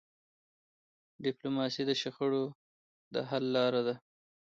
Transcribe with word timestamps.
ډيپلوماسي 1.23 1.83
د 1.85 1.91
شخړو 2.01 2.43
حل 3.29 3.43
لاره 3.55 3.81
ده. 3.87 3.95